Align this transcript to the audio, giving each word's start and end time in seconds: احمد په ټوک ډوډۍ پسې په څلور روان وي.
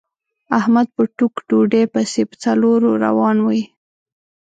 احمد 0.59 0.87
په 0.95 1.01
ټوک 1.17 1.33
ډوډۍ 1.47 1.83
پسې 1.93 2.21
په 2.29 2.35
څلور 2.43 2.79
روان 3.05 3.37
وي. 3.45 3.61